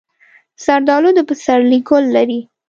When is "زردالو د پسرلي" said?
0.63-1.79